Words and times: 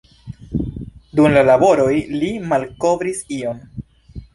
Dum 1.21 1.29
la 1.37 1.45
laboroj 1.51 1.95
li 2.19 2.33
malkovris 2.51 3.25
ion. 3.41 3.67